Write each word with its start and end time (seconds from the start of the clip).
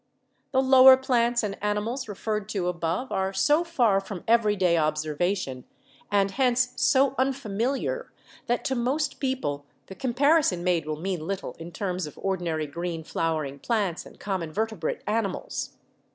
The 0.51 0.63
lower 0.63 0.97
plants 0.97 1.43
and 1.43 1.63
animals 1.63 2.07
referred 2.07 2.49
to 2.49 2.67
above 2.67 3.11
are 3.11 3.33
so 3.33 3.63
far 3.63 3.99
from 4.01 4.23
everyday 4.27 4.75
observation 4.75 5.63
and 6.11 6.31
hence 6.31 6.73
so 6.75 7.13
unfamiliar 7.19 8.11
that 8.47 8.65
to 8.65 8.73
most 8.75 9.19
people 9.19 9.67
the 9.85 9.93
comparison 9.93 10.63
made 10.63 10.87
will 10.87 10.99
mean 10.99 11.27
little 11.27 11.55
in 11.59 11.71
terms 11.71 12.07
of 12.07 12.17
ordinary 12.19 12.65
green 12.65 13.03
flowering 13.03 13.59
plants 13.59 14.03
and 14.03 14.19
common 14.19 14.51
vertebrate 14.51 15.03
animals. 15.05 15.77